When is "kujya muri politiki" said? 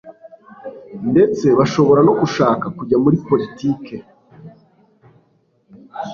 2.77-3.95